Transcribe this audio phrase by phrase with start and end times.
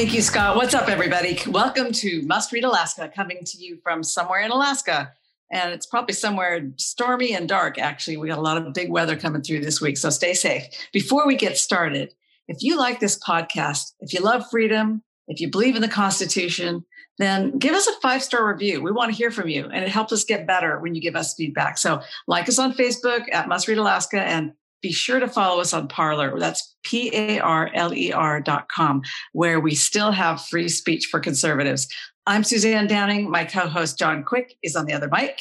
[0.00, 0.56] Thank you, Scott.
[0.56, 1.38] What's up, everybody?
[1.46, 5.12] Welcome to Must Read Alaska, coming to you from somewhere in Alaska.
[5.52, 8.16] And it's probably somewhere stormy and dark, actually.
[8.16, 10.64] We got a lot of big weather coming through this week, so stay safe.
[10.94, 12.14] Before we get started,
[12.48, 16.82] if you like this podcast, if you love freedom, if you believe in the Constitution,
[17.18, 18.82] then give us a five star review.
[18.82, 21.14] We want to hear from you, and it helps us get better when you give
[21.14, 21.76] us feedback.
[21.76, 25.72] So, like us on Facebook at Must Read Alaska and be sure to follow us
[25.72, 26.38] on Parler.
[26.38, 31.08] That's P A R L E R dot com, where we still have free speech
[31.10, 31.88] for conservatives.
[32.26, 33.30] I'm Suzanne Downing.
[33.30, 35.40] My co host, John Quick, is on the other mic.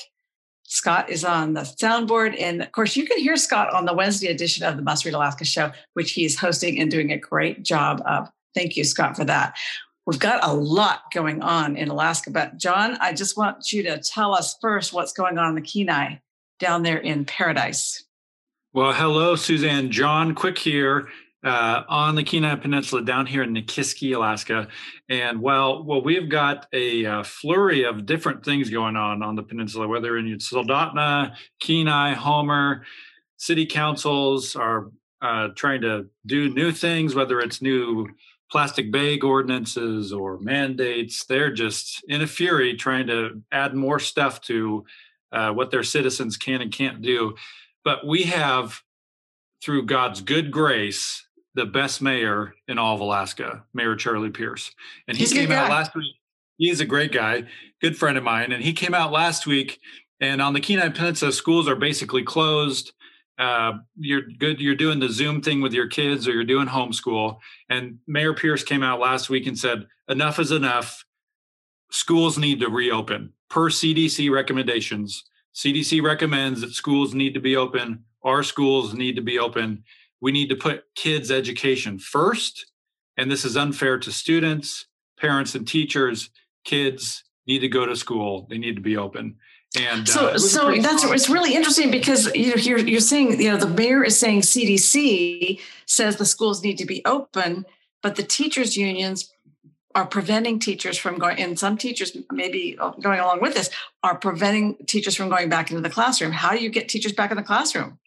[0.64, 2.40] Scott is on the soundboard.
[2.40, 5.16] And of course, you can hear Scott on the Wednesday edition of the Must Read
[5.16, 8.30] Alaska show, which he's hosting and doing a great job of.
[8.56, 9.56] Thank you, Scott, for that.
[10.06, 12.32] We've got a lot going on in Alaska.
[12.32, 15.62] But, John, I just want you to tell us first what's going on in the
[15.62, 16.16] Kenai
[16.60, 18.04] down there in Paradise.
[18.72, 19.89] Well, hello, Suzanne.
[19.89, 21.08] John Quick here
[21.44, 24.67] uh, on the Kenai Peninsula down here in Nikiski, Alaska.
[25.09, 29.36] And well, well, we've got a, a, uh, flurry of different things going on on
[29.36, 32.86] the peninsula, whether in Soldotna, Kenai, Homer,
[33.38, 34.92] city councils are
[35.23, 38.08] uh, trying to do new things, whether it's new
[38.52, 41.26] plastic bag ordinances or mandates.
[41.26, 44.86] They're just in a fury trying to add more stuff to
[45.31, 47.36] uh, what their citizens can and can't do.
[47.84, 48.82] But we have,
[49.64, 51.26] through God's good grace,
[51.56, 54.72] the best mayor in all of Alaska, Mayor Charlie Pierce.
[55.08, 56.16] And he He's came out last week.
[56.58, 57.44] He's a great guy,
[57.82, 58.52] good friend of mine.
[58.52, 59.80] And he came out last week.
[60.20, 62.92] And on the Kenai Peninsula, schools are basically closed.
[63.38, 64.60] Uh, you're good.
[64.60, 67.38] You're doing the Zoom thing with your kids, or you're doing homeschool.
[67.70, 71.06] And Mayor Pierce came out last week and said, "Enough is enough.
[71.89, 75.23] Schools need to reopen per CDC recommendations.
[75.55, 78.04] CDC recommends that schools need to be open.
[78.23, 79.83] Our schools need to be open.
[80.21, 82.65] We need to put kids' education first.
[83.17, 84.86] And this is unfair to students,
[85.20, 86.30] parents, and teachers.
[86.64, 88.48] Kids need to go to school.
[88.49, 89.38] They need to be open.
[89.77, 93.52] And so, uh, so that's it's really interesting because you know you're you're saying you
[93.52, 97.65] know the mayor is saying CDC says the schools need to be open,
[98.02, 99.32] but the teachers unions
[99.95, 103.70] are preventing teachers from going and some teachers maybe going along with this
[104.04, 106.32] are preventing teachers from going back into the classroom.
[106.32, 108.00] How do you get teachers back in the classroom?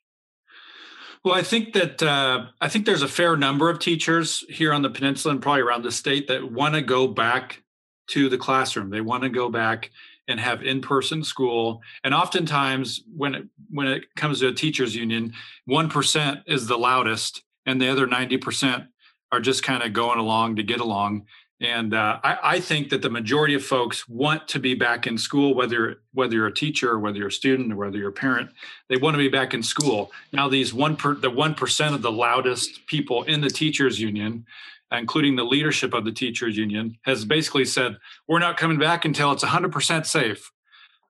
[1.24, 4.82] Well i think that uh, i think there's a fair number of teachers here on
[4.82, 7.62] the peninsula and probably around the state that want to go back
[8.08, 8.90] to the classroom.
[8.90, 9.90] They want to go back
[10.28, 11.80] and have in-person school.
[12.04, 15.32] And oftentimes when it when it comes to a teachers union
[15.68, 18.86] 1% is the loudest and the other 90%
[19.32, 21.26] are just kind of going along to get along
[21.62, 25.16] and uh, I, I, think that the majority of folks want to be back in
[25.16, 28.50] school, whether whether you're a teacher, whether you're a student, or whether you're a parent.
[28.88, 30.10] They want to be back in school.
[30.32, 34.44] Now, these one per, the one percent of the loudest people in the teachers union,
[34.90, 37.96] including the leadership of the teachers union, has basically said
[38.26, 40.50] we're not coming back until it's 100% safe.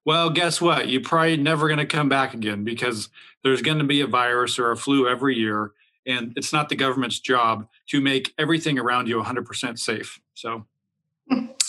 [0.04, 0.88] Well, guess what?
[0.88, 3.08] You're probably never going to come back again because
[3.42, 5.72] there's going to be a virus or a flu every year
[6.04, 10.66] and it's not the government's job to make everything around you 100% safe so.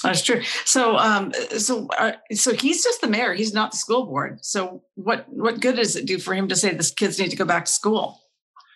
[0.03, 0.41] That's true.
[0.65, 4.43] So um so uh, so he's just the mayor he's not the school board.
[4.43, 7.37] So what what good does it do for him to say this kids need to
[7.37, 8.19] go back to school?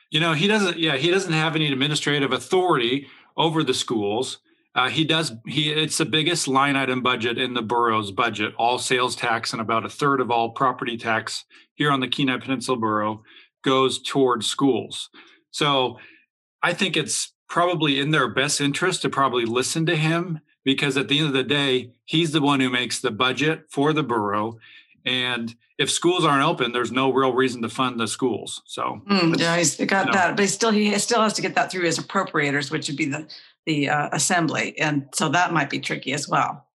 [0.09, 4.39] You know he doesn't yeah he doesn't have any administrative authority over the schools.
[4.73, 8.77] Uh, he does he it's the biggest line item budget in the borough's budget all
[8.77, 12.77] sales tax and about a third of all property tax here on the kenai peninsula
[12.77, 13.23] borough
[13.63, 15.09] goes towards schools.
[15.51, 15.97] So
[16.63, 21.07] I think it's probably in their best interest to probably listen to him because at
[21.07, 24.59] the end of the day, he's the one who makes the budget for the borough.
[25.05, 28.61] And if schools aren't open, there's no real reason to fund the schools.
[28.65, 30.17] So mm, yeah, he's got you know.
[30.17, 32.97] that, but he still he still has to get that through his appropriators, which would
[32.97, 33.27] be the
[33.65, 36.65] the uh, assembly, and so that might be tricky as well.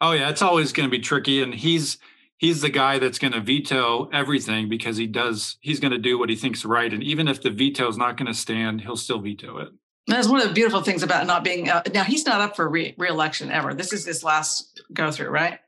[0.00, 1.98] Oh yeah, it's always going to be tricky, and he's
[2.38, 6.18] he's the guy that's going to veto everything because he does he's going to do
[6.18, 8.96] what he thinks right and even if the veto is not going to stand he'll
[8.96, 9.68] still veto it
[10.06, 12.68] that's one of the beautiful things about not being uh, now he's not up for
[12.68, 15.60] re- election ever this is his last go through right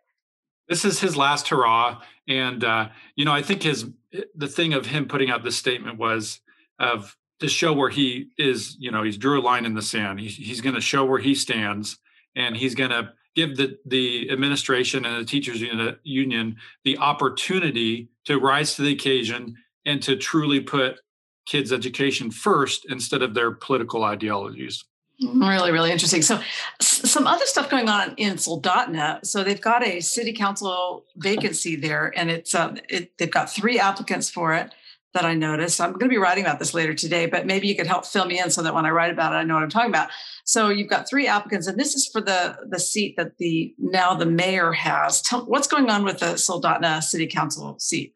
[0.68, 3.86] this is his last hurrah and uh, you know i think his
[4.34, 6.40] the thing of him putting out this statement was
[6.78, 8.76] of to show where he is.
[8.78, 10.20] You know, he's drew a line in the sand.
[10.20, 11.98] He's he's going to show where he stands,
[12.34, 15.62] and he's going to give the the administration and the teachers
[16.02, 21.00] union the opportunity to rise to the occasion and to truly put
[21.48, 24.84] kids' education first instead of their political ideologies.
[25.20, 26.22] Really, really interesting.
[26.22, 26.40] So,
[26.80, 29.26] some other stuff going on in Soldotna.
[29.26, 33.80] So they've got a city council vacancy there, and it's uh, it, they've got three
[33.80, 34.72] applicants for it
[35.14, 35.80] that I noticed.
[35.80, 38.26] I'm going to be writing about this later today, but maybe you could help fill
[38.26, 40.10] me in so that when I write about it, I know what I'm talking about.
[40.44, 44.14] So you've got three applicants, and this is for the the seat that the now
[44.14, 45.20] the mayor has.
[45.20, 48.14] Tell what's going on with the Soldotna City Council seat.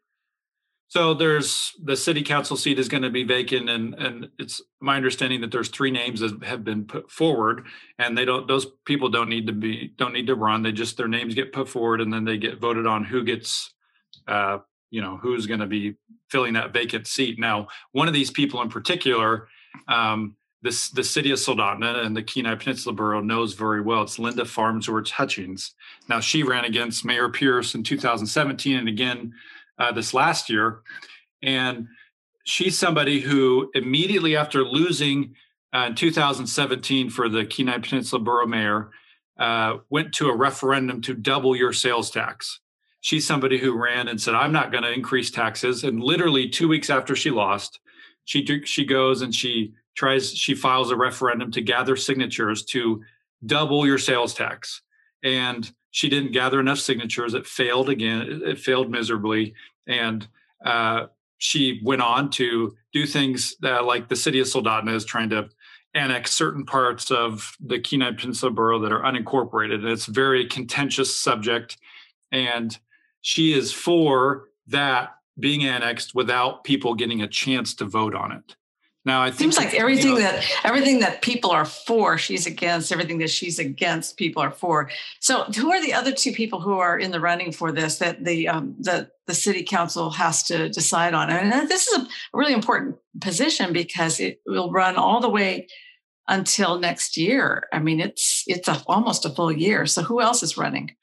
[0.93, 4.95] So there's the city council seat is going to be vacant, and and it's my
[4.95, 7.65] understanding that there's three names that have been put forward,
[7.97, 10.61] and they don't those people don't need to be don't need to run.
[10.61, 13.73] They just their names get put forward, and then they get voted on who gets,
[14.27, 14.59] uh,
[14.91, 15.95] you know, who's going to be
[16.29, 17.39] filling that vacant seat.
[17.39, 19.47] Now, one of these people in particular,
[19.87, 24.03] um, this the city of Soldotna and the Kenai Peninsula Borough knows very well.
[24.03, 25.73] It's Linda Farnsworth Hutchings.
[26.07, 29.33] Now she ran against Mayor Pierce in 2017, and again
[29.77, 30.81] uh, this last year.
[31.41, 31.87] And
[32.45, 35.35] she's somebody who immediately after losing
[35.73, 38.91] uh, in 2017 for the Kenai Peninsula Borough Mayor,
[39.39, 42.59] uh, went to a referendum to double your sales tax.
[43.01, 46.67] She's somebody who ran and said, "I'm not going to increase taxes." And literally two
[46.67, 47.79] weeks after she lost,
[48.25, 53.01] she she goes and she tries she files a referendum to gather signatures to
[53.45, 54.81] double your sales tax.
[55.23, 57.35] And she didn't gather enough signatures.
[57.35, 58.41] It failed again.
[58.43, 59.53] It failed miserably,
[59.85, 60.27] and
[60.65, 61.05] uh,
[61.37, 65.49] she went on to do things like the city of Soldotna is trying to
[65.93, 69.75] annex certain parts of the Kenai Peninsula Borough that are unincorporated.
[69.75, 71.77] And it's a very contentious subject,
[72.31, 72.75] and
[73.21, 78.55] she is for that being annexed without people getting a chance to vote on it.
[79.05, 82.47] Now, I think seems like everything you know, that everything that people are for, she's
[82.47, 82.91] against.
[82.91, 84.89] Everything that she's against, people are for.
[85.19, 88.23] So, who are the other two people who are in the running for this that
[88.23, 91.29] the um, the the city council has to decide on?
[91.29, 95.67] And this is a really important position because it will run all the way
[96.29, 97.67] until next year.
[97.73, 99.85] I mean, it's it's a, almost a full year.
[99.85, 100.95] So, who else is running?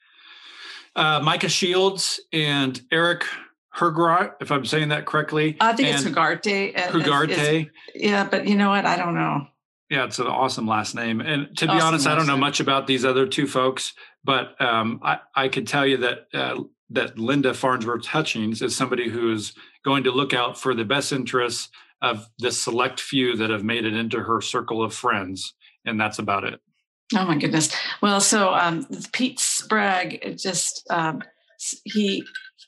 [0.95, 3.25] Uh, Micah Shields and Eric
[3.75, 5.57] Hergart, if I'm saying that correctly.
[5.59, 6.75] I think it's Hugarte.
[6.75, 7.69] Hugarte.
[7.95, 8.85] Yeah, but you know what?
[8.85, 9.47] I don't know.
[9.89, 11.19] Yeah, it's an awesome last name.
[11.19, 14.59] And to be awesome honest, I don't know much about these other two folks, but
[14.61, 19.53] um, I, I could tell you that uh, that Linda Farnsworth Hutchings is somebody who's
[19.83, 21.69] going to look out for the best interests
[22.01, 25.53] of the select few that have made it into her circle of friends,
[25.85, 26.59] and that's about it.
[27.15, 27.73] Oh my goodness!
[28.01, 31.21] Well, so um, Pete Sprague just um,
[31.83, 32.23] he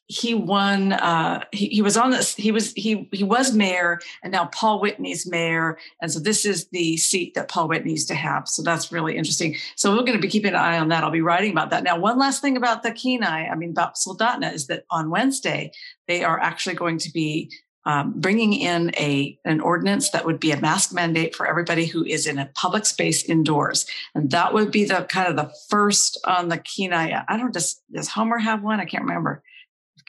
[0.08, 4.32] he won uh, he, he was on this he was he he was mayor and
[4.32, 5.78] now paul whitney's mayor.
[6.02, 8.48] And so this is the seat that paul whitney used to have.
[8.48, 9.56] So that's really interesting.
[9.76, 11.04] So we're going to be keeping an eye on that.
[11.04, 11.84] I'll be writing about that.
[11.84, 15.72] Now one last thing about the kenai i mean about soldotna is that on wednesday
[16.08, 17.50] they are actually going to be
[17.86, 22.06] um, bringing in a an ordinance that would be a mask mandate for everybody who
[22.06, 23.86] is in a public space indoors,
[24.16, 27.24] and that would be the kind of the first on the Kenai.
[27.28, 28.80] I don't just does Homer have one?
[28.80, 29.44] I can't remember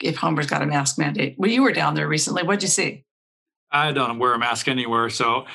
[0.01, 1.35] if Homer's got a mask mandate.
[1.37, 2.43] Well, you were down there recently.
[2.43, 3.05] What'd you see?
[3.71, 5.09] I don't wear a mask anywhere.
[5.09, 5.45] So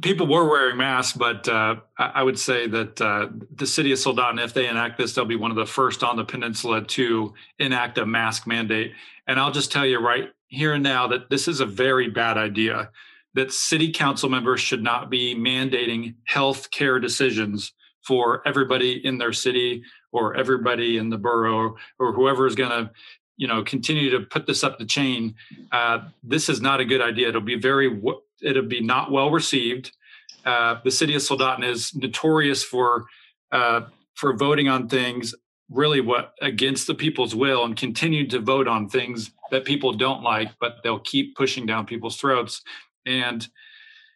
[0.00, 4.44] people were wearing masks, but uh, I would say that uh, the city of Soldotna,
[4.44, 7.98] if they enact this, they'll be one of the first on the peninsula to enact
[7.98, 8.92] a mask mandate.
[9.26, 12.38] And I'll just tell you right here and now that this is a very bad
[12.38, 12.90] idea,
[13.34, 17.72] that city council members should not be mandating health care decisions
[18.06, 19.82] for everybody in their city
[20.12, 22.90] or everybody in the borough or whoever is going to
[23.36, 25.34] you know continue to put this up the chain
[25.72, 27.28] uh, this is not a good idea.
[27.28, 28.00] It'll be very
[28.42, 29.92] it'll be not well received.
[30.44, 33.06] Uh, the city of soldotna is notorious for
[33.52, 33.82] uh,
[34.14, 35.34] for voting on things
[35.70, 40.22] really what against the people's will and continue to vote on things that people don't
[40.22, 42.62] like but they'll keep pushing down people's throats.
[43.06, 43.46] And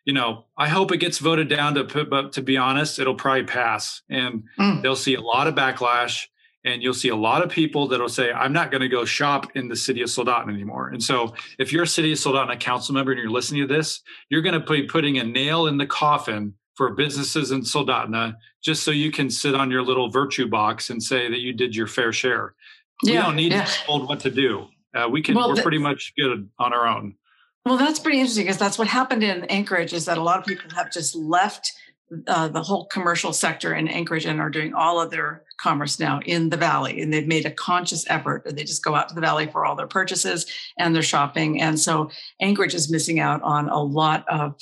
[0.04, 3.14] you know i hope it gets voted down to put but to be honest it'll
[3.14, 4.02] probably pass.
[4.08, 4.82] And mm.
[4.82, 6.26] they'll see a lot of backlash
[6.68, 9.56] and you'll see a lot of people that'll say, I'm not going to go shop
[9.56, 10.88] in the city of Soldotna anymore.
[10.88, 14.02] And so if you're a city of Soldotna council member and you're listening to this,
[14.28, 18.82] you're going to be putting a nail in the coffin for businesses in Soldotna just
[18.82, 21.86] so you can sit on your little virtue box and say that you did your
[21.86, 22.54] fair share.
[23.02, 23.64] We don't need yeah.
[23.64, 24.68] to be told what to do.
[24.94, 27.14] Uh, we can, well, we're th- pretty much good on our own.
[27.64, 30.46] Well, that's pretty interesting because that's what happened in Anchorage is that a lot of
[30.46, 31.72] people have just left
[32.26, 36.20] uh, the whole commercial sector in Anchorage and are doing all of their commerce now
[36.24, 37.00] in the valley.
[37.00, 38.44] And they've made a conscious effort.
[38.44, 40.46] They just go out to the valley for all their purchases
[40.78, 41.60] and their shopping.
[41.60, 42.10] And so
[42.40, 44.56] Anchorage is missing out on a lot of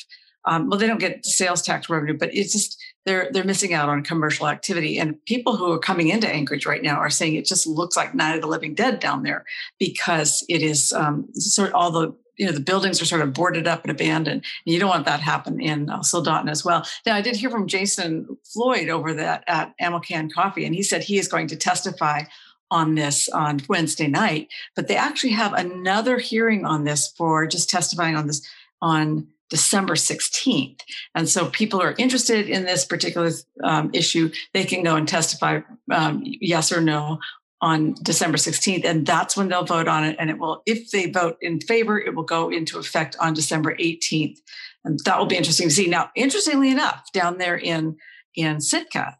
[0.46, 3.88] um, well, they don't get sales tax revenue, but it's just they're they're missing out
[3.88, 4.98] on commercial activity.
[4.98, 8.14] And people who are coming into Anchorage right now are saying it just looks like
[8.14, 9.44] Night of the Living Dead down there
[9.78, 13.32] because it is um, sort of all the you know the buildings are sort of
[13.32, 16.02] boarded up and abandoned and you don't want that happen in uh,
[16.48, 20.64] as well now i did hear from jason floyd over that at Ammo Can coffee
[20.64, 22.22] and he said he is going to testify
[22.70, 27.70] on this on wednesday night but they actually have another hearing on this for just
[27.70, 28.46] testifying on this
[28.82, 30.80] on December 16th.
[31.14, 33.30] And so people are interested in this particular
[33.62, 37.20] um, issue, they can go and testify um, yes or no
[37.60, 38.84] on December 16th.
[38.84, 40.16] And that's when they'll vote on it.
[40.18, 43.74] And it will, if they vote in favor, it will go into effect on December
[43.76, 44.38] 18th.
[44.84, 45.88] And that will be interesting to see.
[45.88, 47.96] Now, interestingly enough, down there in,
[48.34, 49.16] in Sitka,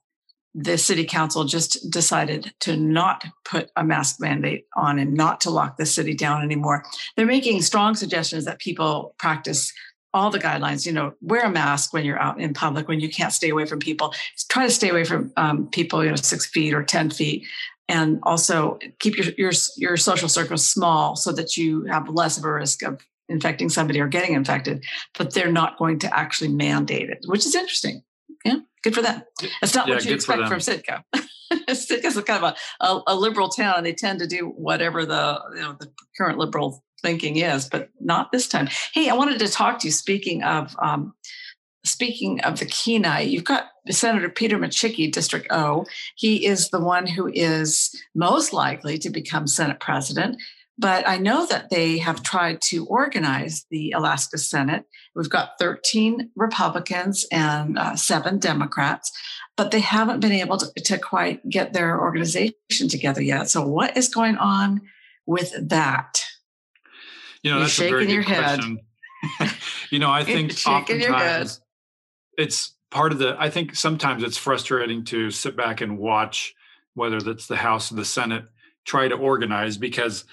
[0.55, 5.51] the city council just decided to not put a mask mandate on and not to
[5.51, 6.83] lock the city down anymore.
[7.15, 9.73] They're making strong suggestions that people practice
[10.15, 13.09] all the guidelines you know wear a mask when you're out in public when you
[13.11, 14.15] can't stay away from people
[14.49, 17.45] try to stay away from um, people you know six feet or ten feet
[17.89, 22.45] and also keep your, your your social circle small so that you have less of
[22.45, 24.85] a risk of infecting somebody or getting infected
[25.19, 28.03] but they're not going to actually mandate it which is interesting
[28.45, 29.23] yeah good for them
[29.61, 31.05] that's not yeah, what you expect from sitka
[31.71, 35.41] sitka's kind of a, a, a, liberal town and they tend to do whatever the
[35.55, 38.69] you know the current liberal thinking is, but not this time.
[38.93, 39.93] Hey, I wanted to talk to you.
[39.93, 41.15] Speaking of um,
[41.87, 45.87] speaking of the Kenai, you've got Senator Peter Micciche, District O.
[46.17, 50.41] He is the one who is most likely to become Senate president.
[50.79, 54.85] But I know that they have tried to organize the Alaska Senate.
[55.15, 59.11] We've got 13 Republicans and uh, seven Democrats,
[59.57, 63.49] but they haven't been able to, to quite get their organization together yet.
[63.49, 64.83] So, what is going on
[65.25, 66.27] with that?
[67.43, 68.81] You know, You're that's a very good question.
[69.91, 71.61] you know, I think oftentimes
[72.37, 73.37] it's part of the.
[73.39, 76.55] I think sometimes it's frustrating to sit back and watch
[76.95, 78.45] whether that's the House or the Senate
[78.85, 80.25] try to organize because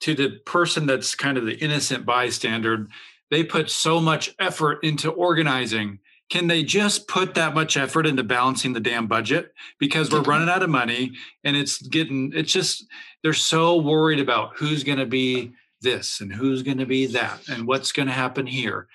[0.00, 2.88] to the person that's kind of the innocent bystander,
[3.30, 5.98] they put so much effort into organizing.
[6.30, 9.52] Can they just put that much effort into balancing the damn budget?
[9.78, 10.30] Because we're mm-hmm.
[10.30, 11.12] running out of money
[11.44, 12.86] and it's getting, it's just,
[13.22, 17.48] they're so worried about who's going to be this and who's going to be that
[17.48, 18.86] and what's going to happen here.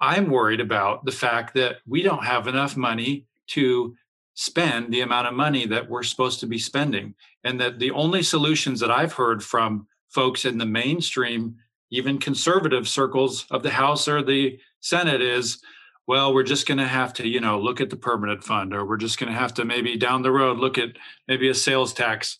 [0.00, 3.94] I'm worried about the fact that we don't have enough money to
[4.34, 7.14] spend the amount of money that we're supposed to be spending.
[7.44, 11.56] And that the only solutions that I've heard from folks in the mainstream,
[11.90, 15.62] even conservative circles of the House or the Senate, is
[16.08, 18.86] well, we're just going to have to, you know, look at the permanent fund, or
[18.86, 20.90] we're just going to have to maybe down the road look at
[21.26, 22.38] maybe a sales tax.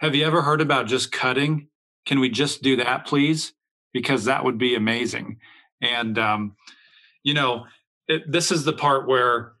[0.00, 1.68] Have you ever heard about just cutting
[2.06, 3.52] can we just do that, please?
[3.92, 5.38] Because that would be amazing.
[5.82, 6.56] And, um,
[7.26, 7.66] you know,
[8.06, 9.54] it, this is the part where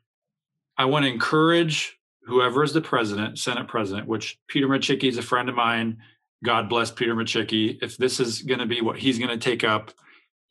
[0.78, 5.22] I want to encourage whoever is the president, Senate president, which Peter Micciche is a
[5.22, 5.98] friend of mine.
[6.44, 7.76] God bless Peter Micciche.
[7.82, 9.90] If this is going to be what he's going to take up,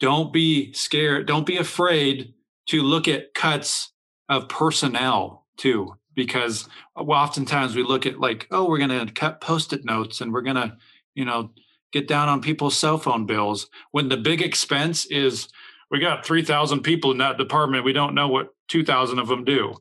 [0.01, 1.25] don't be scared.
[1.25, 2.33] Don't be afraid
[2.67, 3.93] to look at cuts
[4.27, 6.67] of personnel too, because
[6.97, 10.41] uh, oftentimes we look at like, oh, we're going to cut post-it notes and we're
[10.41, 10.75] going to,
[11.13, 11.51] you know,
[11.93, 15.47] get down on people's cell phone bills when the big expense is
[15.95, 17.85] we got 3000 people in that department.
[17.85, 19.75] We don't know what 2000 of them do.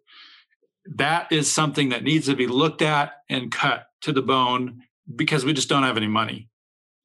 [0.87, 5.45] That is something that needs to be looked at and cut to the bone because
[5.45, 6.49] we just don't have any money.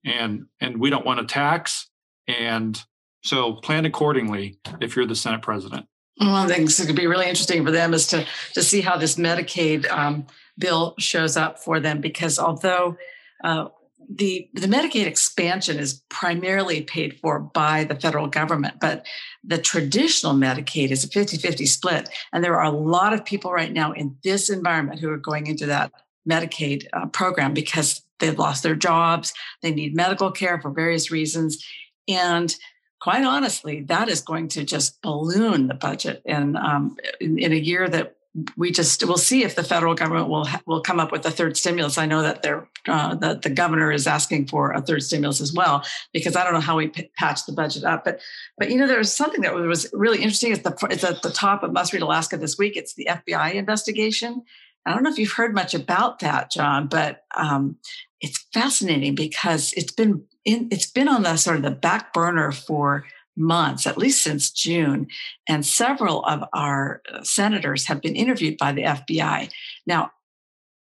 [0.06, 1.90] And and we don't want to tax.
[2.28, 2.80] And
[3.24, 5.88] so plan accordingly if you're the senate president.
[6.18, 8.82] One of the things that could be really interesting for them is to to see
[8.82, 10.28] how this medicaid um,
[10.60, 12.96] bill shows up for them because although
[13.44, 13.70] uh,
[14.08, 19.06] the the Medicaid expansion is primarily paid for by the federal government, but
[19.44, 22.10] the traditional Medicaid is a 50-50 split.
[22.32, 25.48] And there are a lot of people right now in this environment who are going
[25.48, 25.92] into that
[26.28, 31.66] Medicaid uh, program because they've lost their jobs, they need medical care for various reasons.
[32.08, 32.54] And
[33.00, 36.22] quite honestly, that is going to just balloon the budget.
[36.26, 38.16] And um, in, in a year that
[38.58, 41.58] we just we'll see if the federal government will will come up with a third
[41.58, 41.98] stimulus.
[41.98, 45.52] I know that they're uh, that the governor is asking for a third stimulus as
[45.52, 45.84] well
[46.14, 48.04] because I don't know how we p- patch the budget up.
[48.04, 48.22] But
[48.58, 50.52] but you know there was something that was really interesting.
[50.52, 52.78] It's the it's at the top of Must Read Alaska this week.
[52.78, 54.44] It's the FBI investigation.
[54.86, 57.78] I don't know if you've heard much about that, John, but um,
[58.22, 62.52] it's fascinating because it's been in, it's been on the sort of the back burner
[62.52, 63.06] for
[63.40, 65.08] months, at least since June.
[65.48, 69.50] And several of our uh, senators have been interviewed by the FBI.
[69.88, 70.12] Now,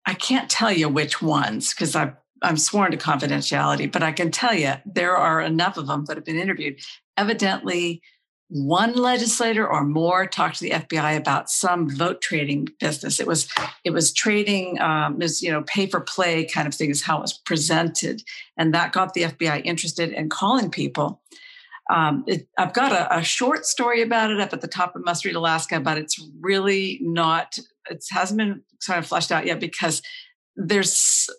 [0.05, 2.13] I can't tell you which ones because i
[2.43, 6.17] am sworn to confidentiality, but I can tell you there are enough of them that
[6.17, 6.79] have been interviewed.
[7.17, 8.01] Evidently,
[8.49, 13.19] one legislator or more talked to the FBI about some vote trading business.
[13.19, 13.47] It was
[13.83, 17.19] it was trading, um, was you know pay for play kind of thing is how
[17.19, 18.23] it was presented,
[18.57, 21.21] and that got the FBI interested in calling people.
[21.89, 25.03] Um, it, I've got a, a, short story about it up at the top of
[25.03, 27.57] Must Read Alaska, but it's really not.
[27.89, 30.03] It hasn't been kind of fleshed out yet because
[30.55, 30.93] there's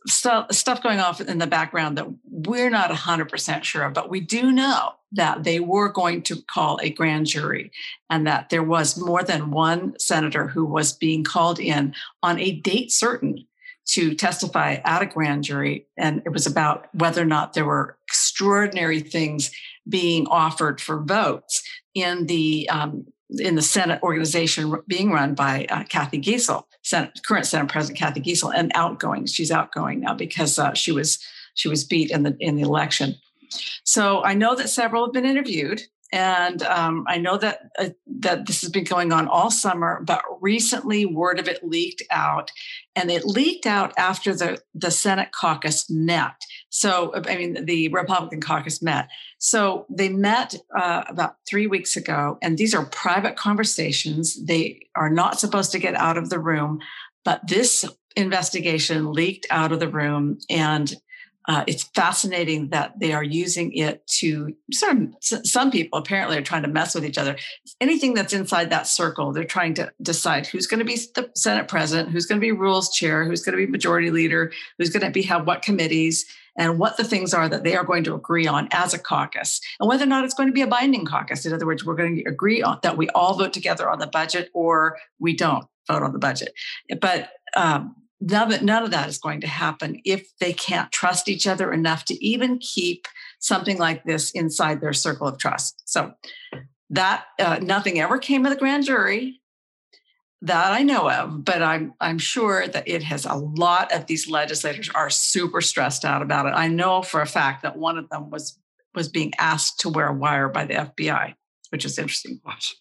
[0.07, 4.21] st- stuff going off in the background that we're not 100% sure of, but we
[4.21, 7.71] do know that they were going to call a grand jury
[8.09, 12.53] and that there was more than one senator who was being called in on a
[12.53, 13.45] date certain
[13.87, 15.87] to testify at a grand jury.
[15.99, 19.51] And it was about whether or not there were extraordinary things
[19.89, 21.63] being offered for votes
[21.95, 23.07] in the um,
[23.39, 28.21] in the Senate organization being run by uh, Cathy Giessel, Senate, current Senate President Cathy
[28.21, 29.27] Giessel, and outgoing.
[29.27, 33.15] She's outgoing now because uh, she was she was beat in the in the election.
[33.85, 35.83] So I know that several have been interviewed,
[36.13, 40.03] and um, I know that uh, that this has been going on all summer.
[40.05, 42.51] But recently, word of it leaked out,
[42.97, 46.35] and it leaked out after the the Senate caucus met.
[46.71, 49.09] So I mean, the Republican caucus met.
[49.43, 54.45] So they met uh, about three weeks ago, and these are private conversations.
[54.45, 56.81] They are not supposed to get out of the room,
[57.25, 60.95] but this investigation leaked out of the room and
[61.49, 66.43] uh, it's fascinating that they are using it to sort of some people apparently are
[66.43, 67.37] trying to mess with each other
[67.81, 71.69] anything that's inside that circle they're trying to decide who's going to be the senate
[71.69, 75.05] president who's going to be rules chair who's going to be majority leader who's going
[75.05, 76.27] to be have what committees
[76.59, 79.61] and what the things are that they are going to agree on as a caucus
[79.79, 81.47] and whether or not it's going to be a binding caucus.
[81.47, 84.07] In other words we're going to agree on that we all vote together on the
[84.07, 86.53] budget or we don't vote on the budget.
[87.01, 91.29] But um, none of, none of that is going to happen if they can't trust
[91.29, 93.07] each other enough to even keep
[93.39, 95.83] something like this inside their circle of trust.
[95.87, 96.13] So
[96.91, 99.41] that uh, nothing ever came of the grand jury
[100.43, 104.29] that I know of, but I'm I'm sure that it has a lot of these
[104.29, 106.55] legislators are super stressed out about it.
[106.55, 108.59] I know for a fact that one of them was
[108.95, 111.35] was being asked to wear a wire by the FBI,
[111.71, 112.37] which is interesting.
[112.39, 112.75] To watch.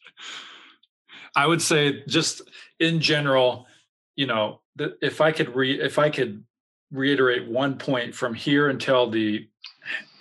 [1.36, 2.41] I would say just
[2.80, 3.67] in general,
[4.15, 6.43] you know, that if I could re if I could
[6.91, 9.48] reiterate one point from here until the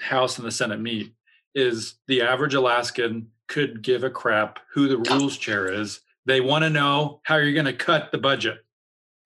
[0.01, 1.15] House and the Senate meet
[1.55, 6.01] is the average Alaskan could give a crap who the rules chair is.
[6.27, 8.59] They want to know how you're going to cut the budget.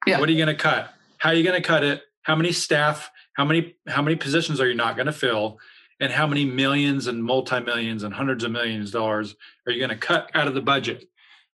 [0.06, 0.20] Yeah.
[0.20, 0.90] What are you going to cut?
[1.18, 2.02] How are you going to cut it?
[2.22, 3.10] How many staff?
[3.34, 5.58] How many how many positions are you not going to fill?
[6.00, 9.78] And how many millions and multi millions and hundreds of millions of dollars are you
[9.78, 11.08] going to cut out of the budget?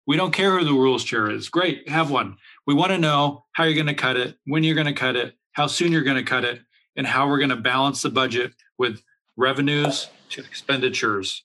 [0.07, 1.51] We don't care who the rules chair is.
[1.51, 2.39] Great, have one.
[2.67, 5.17] We want to know how you're going to cut it, when you're going to cut
[5.17, 6.61] it, how soon you're going to cut it,
[6.97, 9.03] and how we're going to balance the budget with
[9.37, 11.45] revenues to expenditures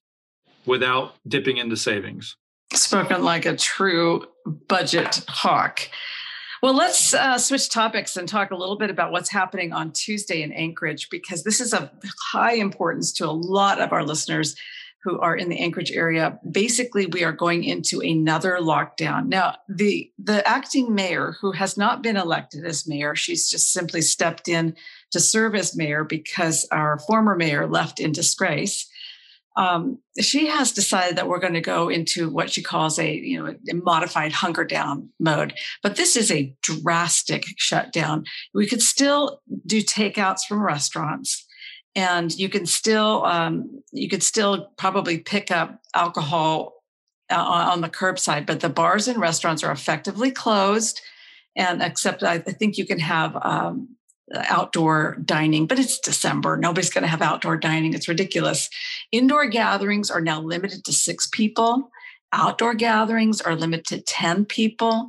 [0.65, 2.37] without dipping into savings.
[2.73, 4.25] Spoken like a true
[4.67, 5.81] budget hawk.
[6.61, 10.41] Well, let's uh, switch topics and talk a little bit about what's happening on Tuesday
[10.41, 11.89] in Anchorage, because this is of
[12.31, 14.55] high importance to a lot of our listeners
[15.03, 19.27] who are in the Anchorage area, basically we are going into another lockdown.
[19.27, 24.01] Now, the the acting mayor who has not been elected as mayor, she's just simply
[24.01, 24.75] stepped in
[25.11, 28.89] to serve as mayor because our former mayor left in disgrace.
[29.55, 33.43] Um, she has decided that we're going to go into what she calls a you
[33.43, 38.25] know a modified hunker down mode but this is a drastic shutdown.
[38.53, 41.45] We could still do takeouts from restaurants
[41.95, 46.73] and you can still um, you could still probably pick up alcohol
[47.29, 51.01] uh, on the curbside but the bars and restaurants are effectively closed
[51.55, 53.95] and except i, think you can have um,
[54.35, 56.57] outdoor dining but it's december.
[56.57, 57.93] Nobody's going to have outdoor dining.
[57.93, 58.69] It's ridiculous.
[59.11, 61.91] Indoor gatherings are now limited to six people.
[62.31, 65.07] Outdoor gatherings are limited to 10 people.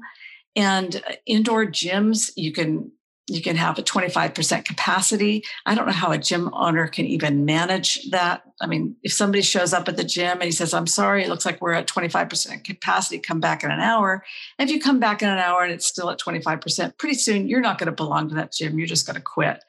[0.56, 2.92] And uh, indoor gyms you can
[3.26, 5.44] you can have a 25% capacity.
[5.64, 8.42] I don't know how a gym owner can even manage that.
[8.60, 11.30] I mean, if somebody shows up at the gym and he says, I'm sorry, it
[11.30, 14.24] looks like we're at 25% capacity, come back in an hour.
[14.58, 17.48] And if you come back in an hour and it's still at 25%, pretty soon
[17.48, 18.78] you're not going to belong to that gym.
[18.78, 19.64] You're just going to quit.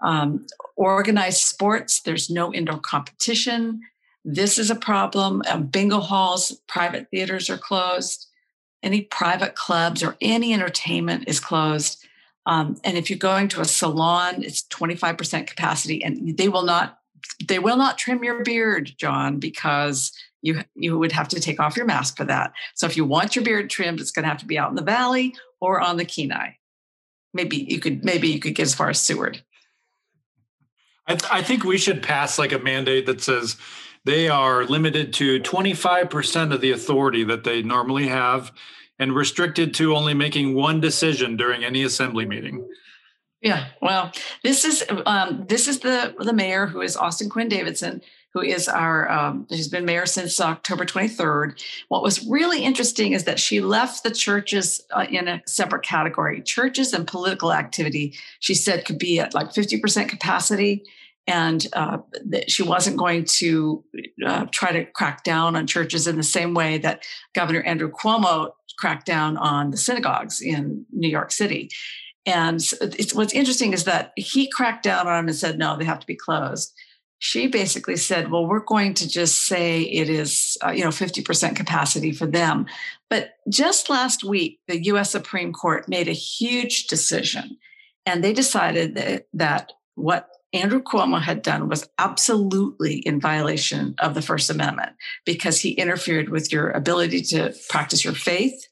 [0.00, 0.46] Um,
[0.76, 3.80] organized sports, there's no indoor competition.
[4.24, 5.42] This is a problem.
[5.48, 8.28] Um, bingo halls, private theaters are closed.
[8.82, 12.06] Any private clubs or any entertainment is closed
[12.46, 16.98] um, and if you're going to a salon, it's 25% capacity, and they will not
[17.48, 21.76] they will not trim your beard, John, because you you would have to take off
[21.76, 22.52] your mask for that.
[22.76, 24.76] So if you want your beard trimmed, it's going to have to be out in
[24.76, 26.52] the valley or on the Kenai.
[27.34, 29.42] Maybe you could maybe you could get as far as Seward.
[31.08, 33.56] I, I think we should pass like a mandate that says
[34.04, 38.52] they are limited to 25% of the authority that they normally have
[38.98, 42.66] and restricted to only making one decision during any assembly meeting.
[43.42, 48.00] Yeah, well, this is um, this is the the mayor who is Austin Quinn Davidson,
[48.32, 51.62] who is our um, she's been mayor since October 23rd.
[51.88, 56.42] What was really interesting is that she left the churches uh, in a separate category.
[56.42, 60.82] Churches and political activity, she said, could be at like 50% capacity,
[61.26, 63.84] and uh, that she wasn't going to
[64.24, 68.50] uh, try to crack down on churches in the same way that Governor Andrew Cuomo
[68.78, 71.70] cracked down on the synagogues in New York City.
[72.26, 72.60] And
[73.14, 76.06] what's interesting is that he cracked down on them and said, no, they have to
[76.06, 76.72] be closed
[77.18, 81.56] she basically said, well, we're going to just say it is, uh, you know, 50%
[81.56, 82.66] capacity for them.
[83.08, 87.56] But just last week, the US Supreme Court made a huge decision
[88.04, 94.14] and they decided that, that what Andrew Cuomo had done was absolutely in violation of
[94.14, 94.92] the First Amendment
[95.24, 98.66] because he interfered with your ability to practice your faith.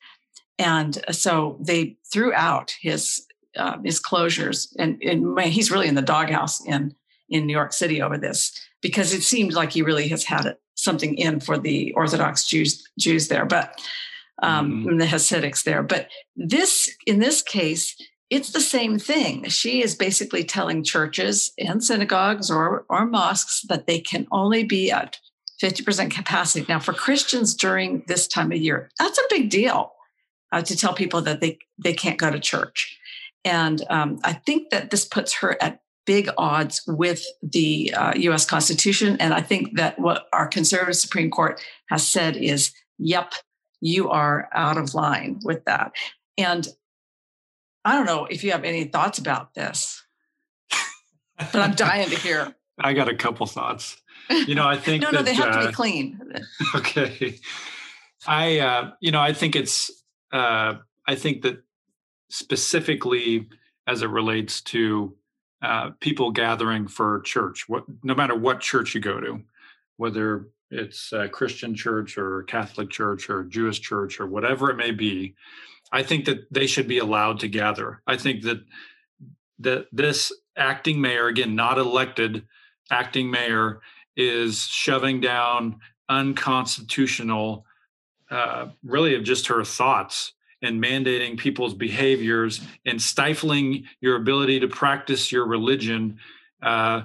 [0.58, 6.02] And so they threw out his uh, his closures, and, and he's really in the
[6.02, 6.94] doghouse in
[7.28, 11.14] in New York City over this because it seemed like he really has had something
[11.14, 13.80] in for the Orthodox Jews Jews there, but
[14.42, 14.98] um, mm.
[14.98, 15.82] the Hasidics there.
[15.82, 17.96] But this, in this case,
[18.34, 19.44] it's the same thing.
[19.44, 24.90] She is basically telling churches and synagogues or or mosques that they can only be
[24.90, 25.18] at
[25.62, 26.66] 50% capacity.
[26.68, 29.92] Now, for Christians during this time of year, that's a big deal
[30.50, 32.98] uh, to tell people that they they can't go to church.
[33.44, 38.44] And um, I think that this puts her at big odds with the uh, US
[38.44, 39.16] Constitution.
[39.20, 43.32] And I think that what our conservative Supreme Court has said is, yep,
[43.80, 45.92] you are out of line with that.
[46.36, 46.66] And
[47.84, 50.02] I don't know if you have any thoughts about this,
[51.38, 52.54] but I'm dying to hear.
[52.78, 54.00] I got a couple thoughts.
[54.30, 56.20] You know, I think no, that, no, they have uh, to be clean.
[56.74, 57.38] okay.
[58.26, 59.90] I, uh, you know, I think it's,
[60.32, 60.74] uh,
[61.06, 61.62] I think that
[62.30, 63.48] specifically
[63.86, 65.14] as it relates to
[65.62, 69.42] uh, people gathering for church, what, no matter what church you go to,
[69.98, 74.90] whether it's a Christian church or Catholic church or Jewish church or whatever it may
[74.90, 75.34] be,
[75.94, 78.02] I think that they should be allowed to gather.
[78.04, 78.64] I think that
[79.60, 82.44] that this acting mayor, again, not elected
[82.90, 83.80] acting mayor,
[84.16, 85.78] is shoving down
[86.08, 87.64] unconstitutional,
[88.28, 94.66] uh, really of just her thoughts and mandating people's behaviors and stifling your ability to
[94.66, 96.18] practice your religion
[96.60, 97.02] uh,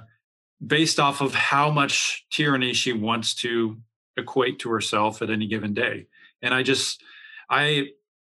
[0.66, 3.76] based off of how much tyranny she wants to
[4.16, 6.06] equate to herself at any given day.
[6.42, 7.04] And I just,
[7.48, 7.90] I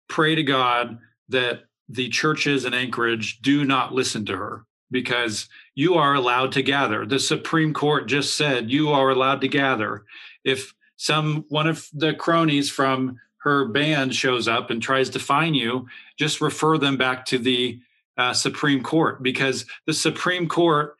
[0.09, 5.95] pray to God that the churches in Anchorage do not listen to her because you
[5.95, 7.05] are allowed to gather.
[7.05, 10.03] The Supreme Court just said you are allowed to gather.
[10.43, 15.53] If some one of the cronies from her band shows up and tries to fine
[15.53, 17.79] you, just refer them back to the
[18.17, 20.97] uh, Supreme Court because the Supreme Court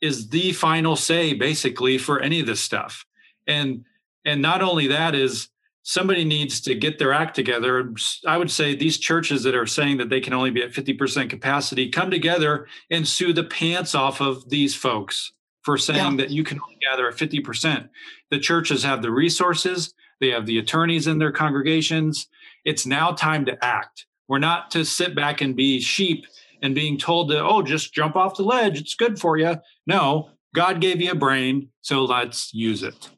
[0.00, 3.04] is the final say basically for any of this stuff.
[3.46, 3.84] And
[4.24, 5.48] and not only that is
[5.82, 7.92] somebody needs to get their act together.
[8.26, 11.28] I would say these churches that are saying that they can only be at 50%
[11.28, 16.24] capacity come together and sue the pants off of these folks for saying yeah.
[16.24, 17.88] that you can only gather at 50%.
[18.30, 22.28] The churches have the resources, they have the attorneys in their congregations.
[22.64, 24.06] It's now time to act.
[24.28, 26.26] We're not to sit back and be sheep
[26.62, 28.80] and being told to, oh, just jump off the ledge.
[28.80, 29.56] It's good for you.
[29.84, 33.10] No, God gave you a brain, so let's use it.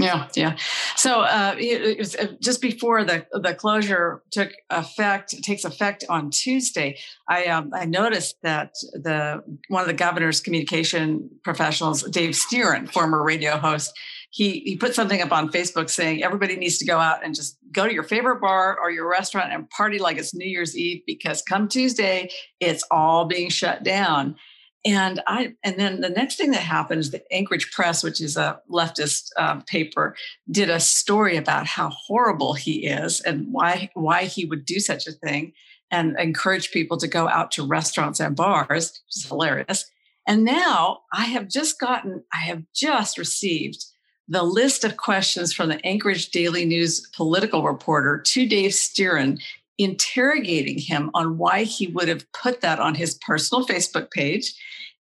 [0.00, 0.56] Yeah, yeah.
[0.96, 6.30] So uh, it, was uh, just before the the closure took effect, takes effect on
[6.30, 6.98] Tuesday.
[7.28, 13.22] I um, I noticed that the one of the governor's communication professionals, Dave Stieren, former
[13.22, 13.92] radio host,
[14.30, 17.58] he he put something up on Facebook saying everybody needs to go out and just
[17.72, 21.02] go to your favorite bar or your restaurant and party like it's New Year's Eve
[21.06, 24.36] because come Tuesday it's all being shut down.
[24.84, 28.36] And I and then the next thing that happened is the Anchorage Press, which is
[28.36, 30.16] a leftist um, paper,
[30.50, 35.06] did a story about how horrible he is and why why he would do such
[35.06, 35.52] a thing,
[35.90, 39.90] and encourage people to go out to restaurants and bars, is hilarious.
[40.26, 43.84] And now I have just gotten, I have just received
[44.28, 49.42] the list of questions from the Anchorage Daily News political reporter to Dave Stieren,
[49.80, 54.54] interrogating him on why he would have put that on his personal Facebook page.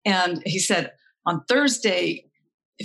[0.05, 0.91] And he said,
[1.27, 2.27] on Thursday,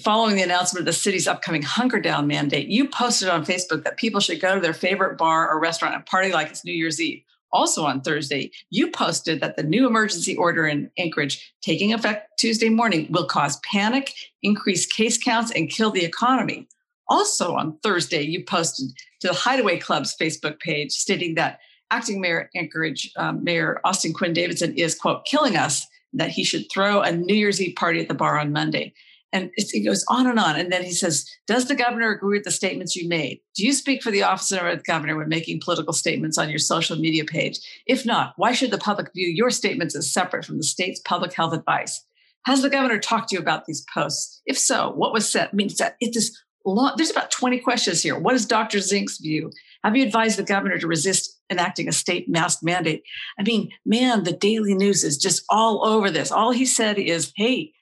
[0.04, 3.98] following the announcement of the city's upcoming hunker down mandate, you posted on Facebook that
[3.98, 7.02] people should go to their favorite bar or restaurant and party like it's New Year's
[7.02, 7.24] Eve.
[7.52, 12.70] Also on Thursday, you posted that the new emergency order in Anchorage, taking effect Tuesday
[12.70, 16.68] morning, will cause panic, increase case counts, and kill the economy.
[17.08, 21.60] Also on Thursday, you posted to the Hideaway Club's Facebook page stating that
[21.92, 25.86] acting mayor Anchorage um, Mayor Austin Quinn Davidson is quote killing us.
[26.12, 28.96] That he should throw a New Year's Eve party at the bar on Monday.
[29.32, 30.56] And it goes on and on.
[30.56, 33.42] And then he says, Does the governor agree with the statements you made?
[33.56, 36.58] Do you speak for the office of the governor when making political statements on your
[36.58, 37.60] social media page?
[37.86, 41.34] If not, why should the public view your statements as separate from the state's public
[41.34, 42.04] health advice?
[42.46, 44.42] Has the governor talked to you about these posts?
[44.46, 45.50] If so, what was said?
[45.52, 48.18] I mean, it's, it's this long, there's about 20 questions here.
[48.18, 48.80] What is Dr.
[48.80, 49.52] Zink's view?
[49.84, 53.04] Have you advised the governor to resist enacting a state mask mandate?
[53.40, 56.32] I mean, man, the daily news is just all over this.
[56.32, 57.74] All he said is, hey,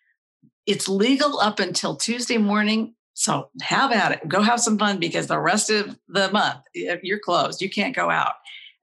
[0.65, 2.93] it's legal up until Tuesday morning.
[3.13, 4.27] So have at it.
[4.27, 7.61] Go have some fun because the rest of the month you're closed.
[7.61, 8.33] You can't go out.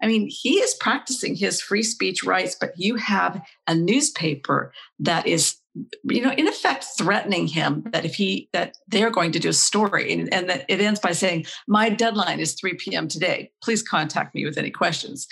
[0.03, 5.27] I mean, he is practicing his free speech rights, but you have a newspaper that
[5.27, 5.57] is,
[6.04, 9.52] you know, in effect threatening him that if he that they're going to do a
[9.52, 13.08] story and, and that it ends by saying, My deadline is 3 p.m.
[13.08, 13.50] today.
[13.62, 15.26] Please contact me with any questions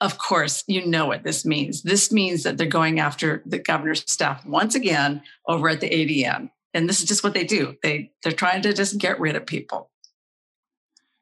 [0.00, 1.82] of course, you know what this means.
[1.82, 6.50] This means that they're going after the governor's staff once again over at the adm
[6.72, 7.76] And this is just what they do.
[7.82, 9.90] They they're trying to just get rid of people.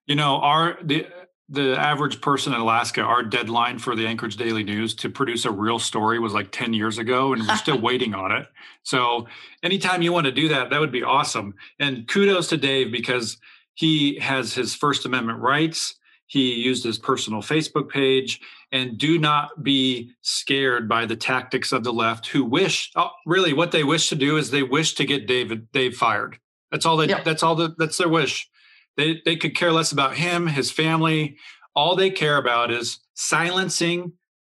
[0.06, 1.06] You know, our the
[1.48, 5.50] the average person in Alaska, our deadline for the Anchorage Daily News to produce a
[5.50, 8.46] real story was like 10 years ago, and we're still waiting on it.
[8.82, 9.26] So
[9.62, 11.54] anytime you want to do that, that would be awesome.
[11.78, 13.38] And kudos to Dave because
[13.74, 15.94] he has his First Amendment rights.
[16.26, 18.40] He used his personal Facebook page
[18.72, 23.52] and do not be scared by the tactics of the left who wish oh, really
[23.52, 26.38] what they wish to do is they wish to get David Dave fired.
[26.72, 28.48] That's all they that's all the, that's their wish.
[28.96, 31.37] They they could care less about him, his family.
[31.74, 34.12] All they care about is silencing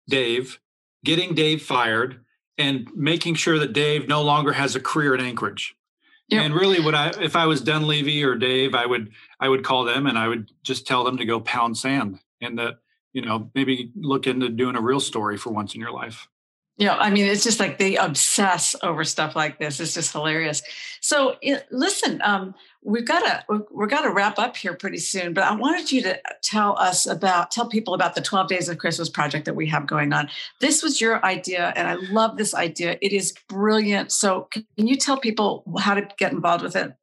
[0.09, 0.59] Dave,
[1.05, 2.19] getting Dave fired
[2.57, 5.75] and making sure that Dave no longer has a career in Anchorage.
[6.29, 6.41] Yep.
[6.41, 9.83] And really what I if I was Dunleavy or Dave, I would I would call
[9.85, 12.79] them and I would just tell them to go pound sand and that
[13.13, 16.27] you know maybe look into doing a real story for once in your life
[16.77, 20.61] yeah i mean it's just like they obsess over stuff like this it's just hilarious
[20.99, 21.35] so
[21.71, 22.53] listen um,
[22.85, 26.01] we've got to we've got to wrap up here pretty soon but i wanted you
[26.01, 29.67] to tell us about tell people about the 12 days of christmas project that we
[29.67, 30.29] have going on.
[30.59, 32.97] This was your idea and i love this idea.
[33.01, 34.11] It is brilliant.
[34.11, 36.93] So can you tell people how to get involved with it?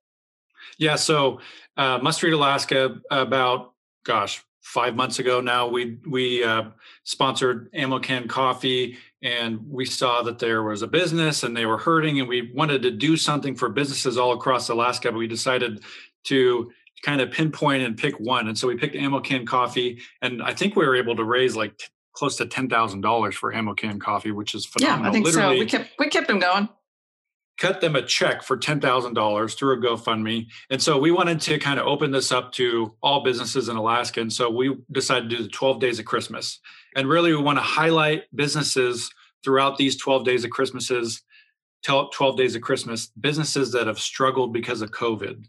[0.79, 1.41] Yeah so
[1.77, 3.73] uh, must read alaska about
[4.05, 6.65] gosh five months ago now we we uh,
[7.05, 11.79] sponsored ammo can coffee and we saw that there was a business and they were
[11.79, 15.83] hurting and we wanted to do something for businesses all across alaska but we decided
[16.25, 16.71] to
[17.03, 18.49] kind of pinpoint and pick one.
[18.49, 21.57] And so we picked ammo can coffee and i think we were able to raise
[21.57, 25.25] like t- close to $10000 for ammo can coffee which is phenomenal yeah i think
[25.25, 26.69] Literally, so we kept we kept them going
[27.61, 30.47] cut them a check for $10,000 through a GoFundMe.
[30.71, 34.23] And so we wanted to kind of open this up to all businesses in Alaska.
[34.23, 36.59] And so we decided to do the 12 days of Christmas.
[36.97, 39.11] And really, we want to highlight businesses
[39.45, 41.23] throughout these 12 days of Christmases,
[41.85, 45.45] 12 days of Christmas, businesses that have struggled because of COVID,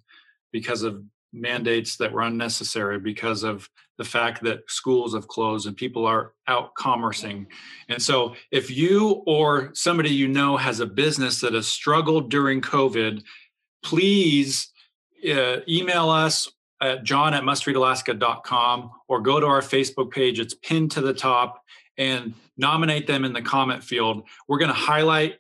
[0.51, 1.01] because of
[1.33, 6.33] mandates that were unnecessary because of the fact that schools have closed and people are
[6.47, 7.47] out commercing.
[7.89, 12.61] And so, if you or somebody you know has a business that has struggled during
[12.61, 13.23] COVID,
[13.83, 14.71] please
[15.29, 16.49] uh, email us
[16.81, 20.39] at john at mustreadalaska.com or go to our Facebook page.
[20.39, 21.63] It's pinned to the top
[21.97, 24.23] and nominate them in the comment field.
[24.47, 25.35] We're going to highlight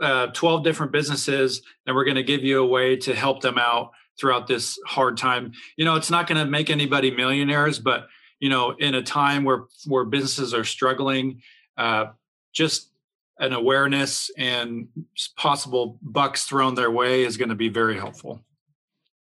[0.00, 3.58] uh, 12 different businesses and we're going to give you a way to help them
[3.58, 5.52] out throughout this hard time.
[5.76, 8.08] You know, it's not going to make anybody millionaires, but
[8.40, 11.42] you know, in a time where where businesses are struggling,
[11.76, 12.06] uh,
[12.52, 12.90] just
[13.38, 14.88] an awareness and
[15.36, 18.44] possible bucks thrown their way is going to be very helpful.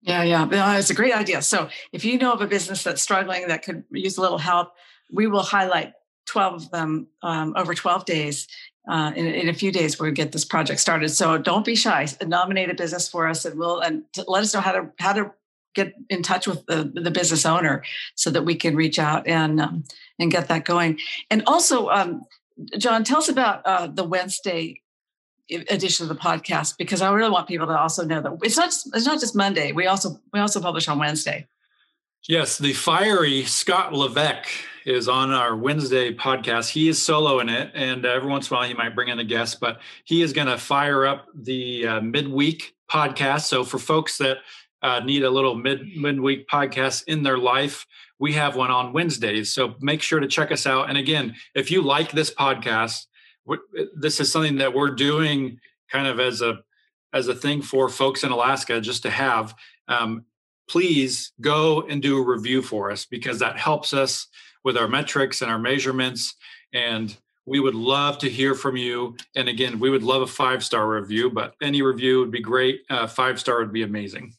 [0.01, 1.43] Yeah, yeah, it's a great idea.
[1.43, 4.73] So, if you know of a business that's struggling that could use a little help,
[5.11, 5.93] we will highlight
[6.27, 8.47] 12 of them um, over 12 days
[8.89, 11.11] uh, in, in, a few days we'll get this project started.
[11.11, 12.07] So don't be shy.
[12.27, 15.31] Nominate a business for us, and we'll and let us know how to how to
[15.75, 19.61] get in touch with the, the business owner so that we can reach out and
[19.61, 19.85] um,
[20.19, 20.99] and get that going.
[21.31, 22.23] And also, um,
[22.79, 24.81] John, tell us about uh, the Wednesday
[25.51, 28.69] edition of the podcast because I really want people to also know that it's not
[28.69, 29.73] it's not just Monday.
[29.73, 31.47] We also we also publish on Wednesday.
[32.29, 34.51] Yes, the fiery Scott Levesque
[34.85, 36.69] is on our Wednesday podcast.
[36.69, 39.19] He is solo in it, and every once in a while he might bring in
[39.19, 43.45] a guest, but he is going to fire up the uh, midweek podcast.
[43.45, 44.37] So for folks that
[44.83, 47.87] uh, need a little mid midweek podcast in their life,
[48.19, 49.55] we have one on Wednesdays.
[49.55, 50.91] So make sure to check us out.
[50.91, 53.07] And again, if you like this podcast,
[53.97, 55.61] this is something that we're doing
[55.91, 56.59] kind of as a
[57.15, 59.55] as a thing for folks in Alaska just to have.
[59.89, 60.27] Um,
[60.69, 64.29] please go and do a review for us because that helps us
[64.65, 66.35] with our metrics and our measurements.
[66.73, 69.17] And we would love to hear from you.
[69.35, 72.83] And again, we would love a five star review, but any review would be great.
[72.91, 74.35] Uh, five star would be amazing.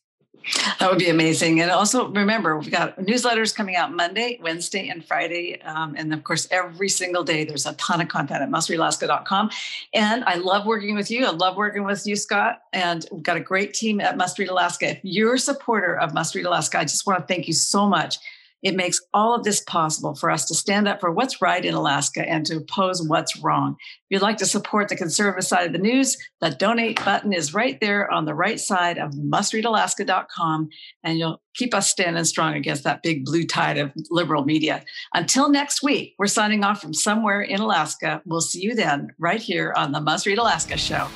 [0.80, 1.62] That would be amazing.
[1.62, 5.62] And also remember, we've got newsletters coming out Monday, Wednesday, and Friday.
[5.62, 9.52] Um, and of course, every single day, there's a ton of content at mustreadalaska.com.
[9.93, 11.25] And I love working with you.
[11.25, 12.63] I love working with you, Scott.
[12.73, 14.91] And we've got a great team at Must Read Alaska.
[14.91, 17.88] If you're a supporter of Must Read Alaska, I just want to thank you so
[17.88, 18.19] much
[18.63, 21.74] it makes all of this possible for us to stand up for what's right in
[21.74, 23.76] Alaska and to oppose what's wrong.
[23.80, 27.54] If you'd like to support the conservative side of the news, the donate button is
[27.54, 30.69] right there on the right side of mustreadalaska.com,
[31.04, 34.84] and you'll keep us standing strong against that big blue tide of liberal media.
[35.13, 38.22] Until next week, we're signing off from somewhere in Alaska.
[38.26, 41.08] We'll see you then right here on the Must Read Alaska show.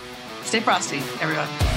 [0.44, 1.73] Stay frosty, everyone.